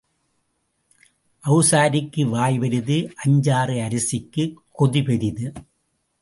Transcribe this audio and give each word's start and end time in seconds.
அவிசாரிக்கு 1.45 2.29
வாய் 2.29 2.59
பெரிது 2.59 3.13
அஞ்சாறு 3.25 3.75
அரிசிக்குக் 3.79 4.53
கொதி 4.79 5.05
பெரிது. 5.05 5.51